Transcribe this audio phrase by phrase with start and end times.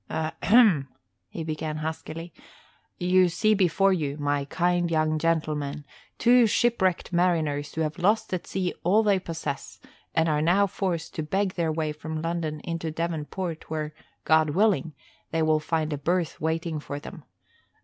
[0.09, 0.87] "Ahem,"
[1.29, 2.33] he began huskily.
[2.97, 5.85] "You see before you, my kind young gentleman,
[6.17, 9.79] two shipwrecked mariners who have lost at sea all they possess
[10.15, 13.93] and are now forced to beg their way from London into Devon Port where,
[14.25, 14.95] God willing,
[15.29, 17.23] they will find a berth waiting for them.